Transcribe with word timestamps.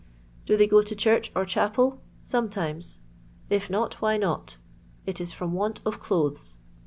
Do 0.47 0.57
they 0.57 0.65
go 0.65 0.81
to 0.81 0.95
church 0.95 1.31
or 1.35 1.45
chapel 1.45 2.01
>— 2.13 2.23
Sometimes. 2.33 2.97
If 3.51 3.69
not, 3.69 4.01
why 4.01 4.17
not 4.17 4.57
1 5.03 5.03
—It 5.05 5.21
is 5.21 5.31
firom 5.31 5.51
want 5.51 5.79
of 5.85 5.99
clothes. 5.99 6.57